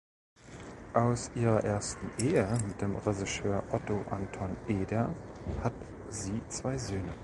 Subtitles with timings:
[0.95, 5.13] Aus ihrer ersten Ehe mit dem Regisseur Otto Anton Eder
[5.61, 5.75] hat
[6.09, 7.13] sie zwei Söhne.